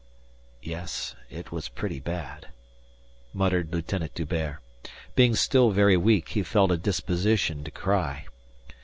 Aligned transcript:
"Yes, 0.63 1.15
it 1.29 1.51
was 1.51 1.69
pretty 1.69 1.99
bad," 1.99 2.47
muttered 3.33 3.71
Lieutenant 3.71 4.15
D'Hubert. 4.15 4.57
Being 5.13 5.35
still 5.35 5.69
very 5.69 5.95
weak, 5.95 6.29
he 6.29 6.41
felt 6.41 6.71
a 6.71 6.77
disposition 6.77 7.63
to 7.63 7.69
cry. 7.69 8.25